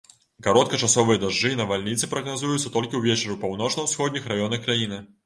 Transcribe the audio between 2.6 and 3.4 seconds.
толькі ўвечары ў